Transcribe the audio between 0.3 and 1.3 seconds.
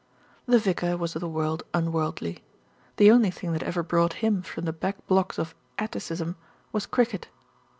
The vicar was of the